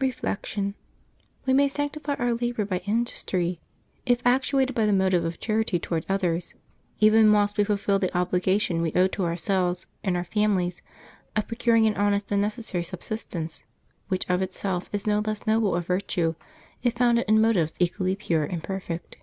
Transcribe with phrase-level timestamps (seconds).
[0.00, 0.74] Reflection.—
[1.44, 3.60] We may sanctify our labor or industry,
[4.06, 6.54] if actuated by the motive of charity toward others,
[6.98, 10.80] even whilst we fulfil the obligation we owe to ourselves and our families
[11.36, 13.64] of procuring an honest and necessary subsistence,
[14.08, 16.36] which of itself is no less noble a virtue,
[16.82, 19.18] if founded in motives equally pure and perfect.